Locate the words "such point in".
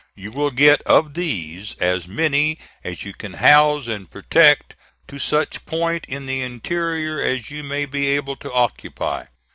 5.19-6.25